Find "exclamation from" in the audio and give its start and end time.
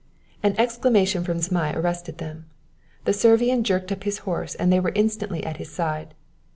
0.59-1.37